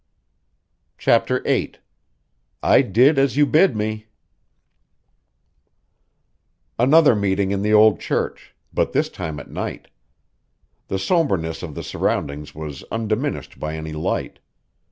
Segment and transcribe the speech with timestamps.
[0.97, 1.75] CHAPTER VIII
[2.63, 4.07] "I did as you bid me"
[6.79, 9.89] Another meeting in the old church, but this time at night.
[10.87, 14.39] The somberness of the surroundings was undiminished by any light.